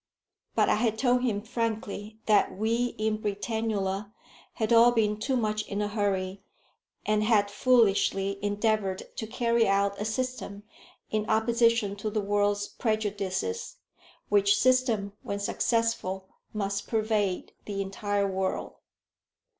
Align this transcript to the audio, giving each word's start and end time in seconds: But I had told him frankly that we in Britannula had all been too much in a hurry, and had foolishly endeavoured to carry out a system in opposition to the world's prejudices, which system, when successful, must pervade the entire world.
But 0.55 0.67
I 0.67 0.77
had 0.77 0.97
told 0.97 1.21
him 1.21 1.43
frankly 1.43 2.17
that 2.25 2.57
we 2.57 2.95
in 2.97 3.19
Britannula 3.19 4.11
had 4.53 4.73
all 4.73 4.91
been 4.91 5.19
too 5.19 5.37
much 5.37 5.61
in 5.67 5.79
a 5.79 5.87
hurry, 5.87 6.41
and 7.05 7.23
had 7.23 7.51
foolishly 7.51 8.43
endeavoured 8.43 9.03
to 9.17 9.27
carry 9.27 9.67
out 9.67 10.01
a 10.01 10.05
system 10.05 10.63
in 11.11 11.29
opposition 11.29 11.95
to 11.97 12.09
the 12.09 12.19
world's 12.19 12.67
prejudices, 12.67 13.75
which 14.27 14.57
system, 14.57 15.13
when 15.21 15.37
successful, 15.37 16.29
must 16.51 16.87
pervade 16.87 17.51
the 17.65 17.79
entire 17.83 18.25
world. 18.25 18.77